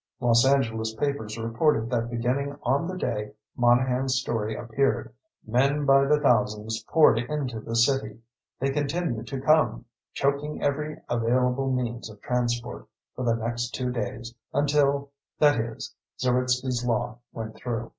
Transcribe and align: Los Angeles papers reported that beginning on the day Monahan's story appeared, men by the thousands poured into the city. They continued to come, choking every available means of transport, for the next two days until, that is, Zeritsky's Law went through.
Los 0.19 0.43
Angeles 0.47 0.95
papers 0.95 1.37
reported 1.37 1.91
that 1.91 2.09
beginning 2.09 2.57
on 2.63 2.87
the 2.87 2.97
day 2.97 3.33
Monahan's 3.55 4.15
story 4.15 4.55
appeared, 4.55 5.13
men 5.45 5.85
by 5.85 6.05
the 6.05 6.19
thousands 6.19 6.83
poured 6.89 7.19
into 7.19 7.59
the 7.59 7.75
city. 7.75 8.19
They 8.59 8.71
continued 8.71 9.27
to 9.27 9.39
come, 9.39 9.85
choking 10.11 10.59
every 10.63 10.97
available 11.07 11.71
means 11.71 12.09
of 12.09 12.19
transport, 12.23 12.87
for 13.15 13.23
the 13.23 13.35
next 13.35 13.75
two 13.75 13.91
days 13.91 14.33
until, 14.55 15.11
that 15.37 15.59
is, 15.59 15.93
Zeritsky's 16.17 16.83
Law 16.83 17.19
went 17.31 17.53
through. 17.55 17.89